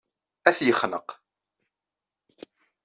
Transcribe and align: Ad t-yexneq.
Ad 0.49 0.53
t-yexneq. 0.57 1.09